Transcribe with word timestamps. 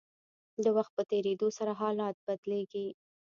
د 0.63 0.65
وخت 0.77 0.91
په 0.97 1.03
تیریدو 1.11 1.47
سره 1.57 1.71
حالات 1.81 2.15
بدلیږي. 2.27 2.87